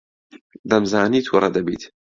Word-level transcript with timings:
دەمزانی 0.69 1.25
تووڕە 1.25 1.49
دەبیت. 1.55 1.83